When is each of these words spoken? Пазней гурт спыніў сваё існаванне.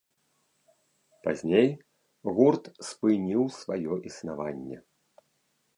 Пазней 1.27 1.69
гурт 2.35 2.63
спыніў 2.89 3.43
сваё 3.61 3.93
існаванне. 4.13 4.77